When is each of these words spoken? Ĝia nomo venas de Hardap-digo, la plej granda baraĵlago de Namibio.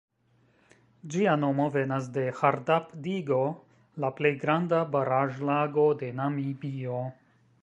Ĝia 1.15 1.35
nomo 1.41 1.67
venas 1.75 2.07
de 2.15 2.23
Hardap-digo, 2.41 3.39
la 4.05 4.13
plej 4.21 4.35
granda 4.47 4.83
baraĵlago 4.97 5.89
de 6.03 6.15
Namibio. 6.23 7.05